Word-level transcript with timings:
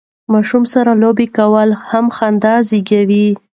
ماشومانو 0.33 0.71
سره 0.73 0.91
لوبې 1.01 1.27
کول 1.37 1.69
هم 1.89 2.05
خندا 2.15 2.55
زیږوي. 2.69 3.27